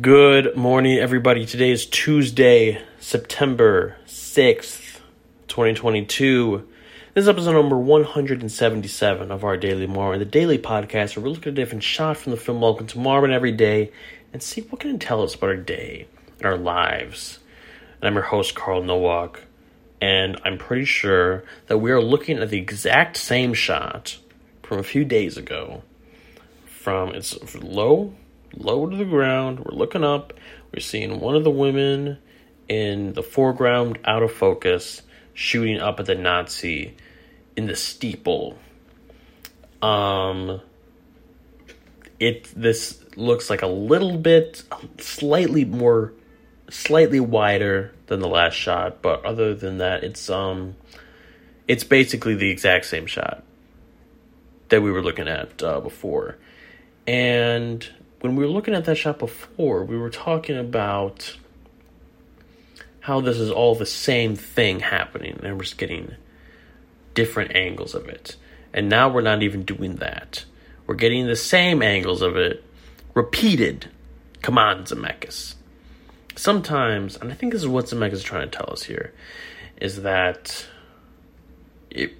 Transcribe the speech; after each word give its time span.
Good 0.00 0.56
morning, 0.56 0.98
everybody. 0.98 1.44
Today 1.44 1.72
is 1.72 1.84
Tuesday, 1.84 2.80
September 3.00 3.96
6th, 4.06 5.00
2022. 5.48 6.68
This 7.12 7.22
is 7.24 7.28
episode 7.28 7.54
number 7.54 7.76
177 7.76 9.32
of 9.32 9.42
our 9.42 9.56
Daily 9.56 9.88
More, 9.88 10.16
the 10.16 10.24
daily 10.24 10.58
podcast 10.58 11.16
where 11.16 11.24
we 11.24 11.30
look 11.30 11.42
at 11.42 11.48
a 11.48 11.52
different 11.52 11.82
shot 11.82 12.16
from 12.16 12.30
the 12.30 12.38
film 12.38 12.60
Welcome 12.60 12.86
to 12.86 12.98
Marwen 12.98 13.32
every 13.32 13.50
day 13.50 13.90
and 14.32 14.40
see 14.40 14.60
what 14.60 14.80
can 14.80 14.94
it 14.94 15.00
tell 15.00 15.24
us 15.24 15.34
about 15.34 15.50
our 15.50 15.56
day 15.56 16.06
and 16.38 16.46
our 16.46 16.56
lives. 16.56 17.40
And 18.00 18.06
I'm 18.06 18.14
your 18.14 18.22
host, 18.22 18.54
Carl 18.54 18.84
Nowak, 18.84 19.42
and 20.00 20.40
I'm 20.44 20.56
pretty 20.56 20.84
sure 20.84 21.42
that 21.66 21.78
we 21.78 21.90
are 21.90 22.00
looking 22.00 22.38
at 22.38 22.48
the 22.48 22.58
exact 22.58 23.16
same 23.16 23.52
shot 23.52 24.18
from 24.62 24.78
a 24.78 24.84
few 24.84 25.04
days 25.04 25.36
ago. 25.36 25.82
From 26.64 27.10
it's 27.10 27.36
low 27.56 28.14
low 28.56 28.86
to 28.86 28.96
the 28.96 29.04
ground. 29.04 29.60
We're 29.60 29.76
looking 29.76 30.04
up. 30.04 30.32
We're 30.72 30.80
seeing 30.80 31.20
one 31.20 31.36
of 31.36 31.44
the 31.44 31.50
women 31.50 32.18
in 32.68 33.14
the 33.14 33.22
foreground, 33.22 33.98
out 34.04 34.22
of 34.22 34.32
focus, 34.32 35.02
shooting 35.34 35.80
up 35.80 35.98
at 35.98 36.06
the 36.06 36.14
Nazi 36.14 36.96
in 37.56 37.66
the 37.66 37.74
steeple. 37.74 38.56
Um, 39.82 40.60
it 42.20 42.48
this 42.54 43.02
looks 43.16 43.50
like 43.50 43.62
a 43.62 43.66
little 43.66 44.18
bit, 44.18 44.62
slightly 44.98 45.64
more, 45.64 46.12
slightly 46.68 47.18
wider 47.18 47.92
than 48.06 48.20
the 48.20 48.28
last 48.28 48.54
shot, 48.54 49.02
but 49.02 49.24
other 49.24 49.54
than 49.54 49.78
that, 49.78 50.04
it's 50.04 50.30
um, 50.30 50.76
it's 51.66 51.82
basically 51.82 52.34
the 52.34 52.50
exact 52.50 52.84
same 52.84 53.06
shot 53.06 53.42
that 54.68 54.82
we 54.82 54.92
were 54.92 55.02
looking 55.02 55.26
at 55.26 55.62
uh, 55.62 55.80
before, 55.80 56.36
and 57.06 57.88
when 58.20 58.36
we 58.36 58.44
were 58.44 58.50
looking 58.50 58.74
at 58.74 58.84
that 58.84 58.96
shot 58.96 59.18
before, 59.18 59.84
we 59.84 59.96
were 59.96 60.10
talking 60.10 60.56
about 60.56 61.36
how 63.00 63.20
this 63.20 63.38
is 63.38 63.50
all 63.50 63.74
the 63.74 63.86
same 63.86 64.36
thing 64.36 64.80
happening 64.80 65.40
and 65.42 65.56
we're 65.56 65.64
just 65.64 65.78
getting 65.78 66.14
different 67.14 67.56
angles 67.56 67.94
of 67.94 68.08
it. 68.08 68.36
And 68.72 68.88
now 68.88 69.08
we're 69.08 69.22
not 69.22 69.42
even 69.42 69.64
doing 69.64 69.96
that. 69.96 70.44
We're 70.86 70.94
getting 70.94 71.26
the 71.26 71.36
same 71.36 71.82
angles 71.82 72.22
of 72.22 72.36
it 72.36 72.62
repeated. 73.14 73.88
Come 74.42 74.58
on, 74.58 74.84
Zemeckis. 74.84 75.54
Sometimes, 76.36 77.16
and 77.16 77.30
I 77.30 77.34
think 77.34 77.52
this 77.52 77.62
is 77.62 77.68
what 77.68 77.86
Zemeckis 77.86 78.12
is 78.12 78.22
trying 78.22 78.48
to 78.48 78.56
tell 78.56 78.70
us 78.70 78.84
here, 78.84 79.12
is 79.80 80.02
that 80.02 80.66
it, 81.90 82.12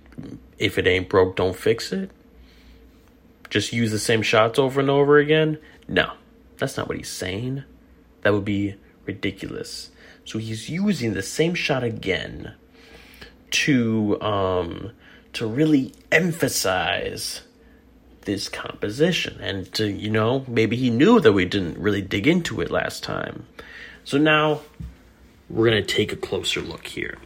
if 0.59 0.79
it 0.79 0.87
ain't 0.87 1.09
broke, 1.09 1.37
don't 1.37 1.57
fix 1.57 1.93
it. 1.93 2.11
Just 3.51 3.73
use 3.73 3.91
the 3.91 3.99
same 3.99 4.23
shots 4.23 4.59
over 4.59 4.81
and 4.81 4.89
over 4.89 5.19
again. 5.19 5.59
No, 5.89 6.13
that's 6.57 6.77
not 6.77 6.89
what 6.89 6.97
he's 6.97 7.11
saying. 7.11 7.65
That 8.23 8.33
would 8.33 8.45
be 8.45 8.77
ridiculous. 9.05 9.91
So 10.25 10.39
he's 10.39 10.71
using 10.71 11.15
the 11.15 11.23
same 11.23 11.55
shot 11.55 11.83
again 11.83 12.55
to 13.51 14.21
um 14.23 14.93
to 15.33 15.47
really 15.47 15.93
emphasize 16.13 17.43
this 18.23 18.49
composition 18.49 19.41
and 19.41 19.73
to 19.75 19.91
you 19.91 20.11
know 20.11 20.45
maybe 20.47 20.77
he 20.77 20.91
knew 20.91 21.19
that 21.21 21.33
we 21.33 21.45
didn't 21.45 21.79
really 21.79 22.03
dig 22.03 22.27
into 22.27 22.61
it 22.61 22.71
last 22.71 23.03
time. 23.03 23.47
So 24.05 24.19
now 24.19 24.61
we're 25.49 25.69
going 25.69 25.85
to 25.85 25.95
take 25.95 26.13
a 26.13 26.17
closer 26.17 26.61
look 26.61 26.87
here. 26.87 27.19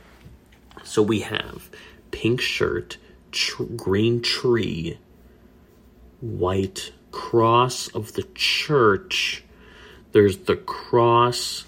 So 0.83 1.03
we 1.03 1.21
have 1.21 1.69
pink 2.11 2.41
shirt, 2.41 2.97
tr- 3.33 3.65
green 3.65 4.23
tree, 4.23 4.99
white 6.25 6.93
cross 7.13 7.89
of 7.89 8.15
the 8.15 8.27
church, 8.35 9.45
there's 10.13 10.39
the 10.39 10.57
cross, 10.57 11.65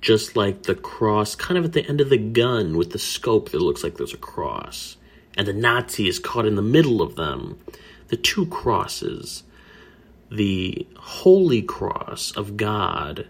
just 0.00 0.36
like 0.36 0.62
the 0.62 0.74
cross, 0.74 1.34
kind 1.34 1.58
of 1.58 1.64
at 1.64 1.72
the 1.72 1.86
end 1.86 2.00
of 2.00 2.08
the 2.08 2.18
gun 2.18 2.76
with 2.76 2.92
the 2.92 2.98
scope 2.98 3.50
that 3.50 3.60
looks 3.60 3.82
like 3.82 3.96
there's 3.96 4.14
a 4.14 4.18
cross. 4.18 4.96
And 5.36 5.46
the 5.46 5.52
Nazi 5.52 6.08
is 6.08 6.18
caught 6.18 6.46
in 6.46 6.54
the 6.54 6.62
middle 6.62 7.02
of 7.02 7.16
them. 7.16 7.58
The 8.08 8.16
two 8.16 8.46
crosses, 8.46 9.42
the 10.30 10.86
holy 10.96 11.62
cross 11.62 12.32
of 12.32 12.56
God 12.56 13.26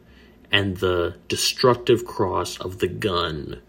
and 0.50 0.78
the 0.78 1.16
destructive 1.28 2.04
cross 2.04 2.58
of 2.58 2.78
the 2.78 2.88
gun. 2.88 3.60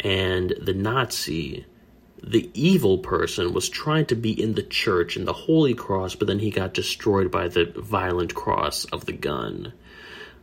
And 0.00 0.54
the 0.60 0.74
Nazi 0.74 1.66
the 2.22 2.50
evil 2.54 2.98
person 2.98 3.52
was 3.52 3.68
trying 3.68 4.06
to 4.06 4.14
be 4.14 4.30
in 4.40 4.54
the 4.54 4.62
church 4.62 5.16
in 5.16 5.24
the 5.24 5.32
holy 5.32 5.74
cross, 5.74 6.14
but 6.14 6.26
then 6.26 6.40
he 6.40 6.50
got 6.50 6.74
destroyed 6.74 7.30
by 7.30 7.48
the 7.48 7.72
violent 7.76 8.34
cross 8.34 8.84
of 8.86 9.06
the 9.06 9.12
gun. 9.12 9.72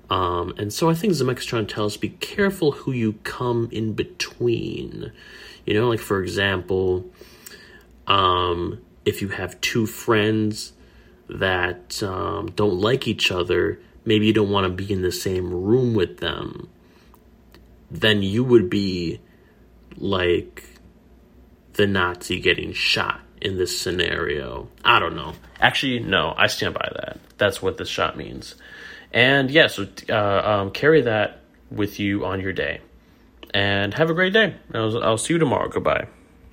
Um, 0.10 0.54
and 0.58 0.72
so 0.72 0.90
I 0.90 0.94
think 0.94 1.14
Zemeckis 1.14 1.40
is 1.40 1.46
trying 1.46 1.66
to 1.66 1.74
tell 1.74 1.86
us 1.86 1.98
be 1.98 2.10
careful 2.10 2.72
who 2.72 2.92
you 2.92 3.14
come 3.24 3.70
in 3.72 3.94
between. 3.94 5.12
You 5.66 5.74
know, 5.74 5.90
like 5.90 6.00
for 6.00 6.22
example, 6.22 7.06
um, 8.08 8.82
if 9.04 9.22
you 9.22 9.30
have 9.30 9.60
two 9.62 9.86
friends 9.86 10.74
that 11.28 12.02
um, 12.04 12.52
don't 12.52 12.80
like 12.80 13.08
each 13.08 13.32
other, 13.32 13.80
maybe 14.06 14.28
you 14.28 14.34
don't 14.34 14.52
want 14.52 14.66
to 14.66 14.86
be 14.86 14.92
in 14.94 15.02
the 15.02 15.12
same 15.12 15.52
room 15.52 15.96
with 15.96 16.20
them, 16.20 16.70
then 17.90 18.22
you 18.22 18.44
would 18.44 18.70
be 18.70 19.20
like 19.98 20.64
the 21.76 21.88
Nazi 21.88 22.40
getting 22.40 22.74
shot 22.74 23.22
in 23.42 23.58
this 23.58 23.80
scenario. 23.80 24.68
I 24.84 25.00
don't 25.00 25.16
know. 25.16 25.34
Actually, 25.60 26.00
no, 26.00 26.34
I 26.38 26.48
stand 26.48 26.74
by 26.74 26.90
that. 26.96 27.20
That's 27.38 27.62
what 27.62 27.78
this 27.78 27.90
shot 27.90 28.18
means. 28.18 28.56
And 29.12 29.50
yeah, 29.52 29.68
so 29.68 29.88
uh, 30.10 30.14
um, 30.14 30.72
carry 30.72 31.02
that 31.02 31.42
with 31.72 32.00
you 32.00 32.26
on 32.26 32.42
your 32.42 32.54
day. 32.54 32.82
And 33.54 33.94
have 33.94 34.10
a 34.10 34.14
great 34.14 34.34
day. 34.34 34.56
I'll, 34.74 35.04
I'll 35.04 35.18
see 35.18 35.34
you 35.34 35.40
tomorrow. 35.40 35.70
Goodbye. 35.70 36.08